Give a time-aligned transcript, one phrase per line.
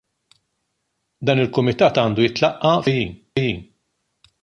[1.29, 3.65] Dan il-kumitat għandu jiltaqa' fil-jiem li ġejjin.